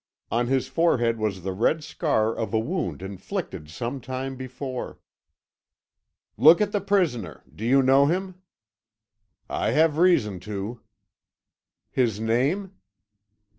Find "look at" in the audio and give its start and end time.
6.37-6.71